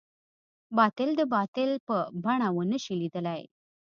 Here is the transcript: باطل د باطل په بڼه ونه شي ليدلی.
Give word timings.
باطل 0.77 1.09
د 1.19 1.21
باطل 1.35 1.69
په 1.87 1.95
بڼه 2.23 2.47
ونه 2.55 2.77
شي 2.83 2.93
ليدلی. 3.01 3.41